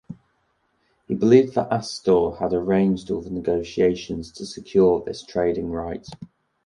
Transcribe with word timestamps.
He 1.07 1.13
believed 1.13 1.53
that 1.53 1.71
Astor 1.71 2.31
had 2.39 2.53
arranged 2.53 3.11
all 3.11 3.21
the 3.21 3.29
negotiations 3.29 4.31
to 4.31 4.47
secure 4.47 5.03
this 5.05 5.21
trading 5.23 5.69
right. 5.69 6.07